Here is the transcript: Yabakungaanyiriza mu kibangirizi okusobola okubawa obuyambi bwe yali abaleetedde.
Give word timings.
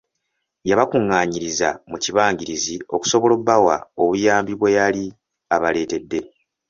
Yabakungaanyiriza 0.69 1.69
mu 1.89 1.97
kibangirizi 2.03 2.75
okusobola 2.95 3.33
okubawa 3.35 3.75
obuyambi 4.01 4.53
bwe 4.55 4.71
yali 4.77 5.05
abaleetedde. 5.55 6.19